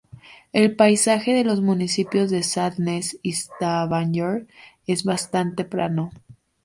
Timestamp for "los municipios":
1.43-2.31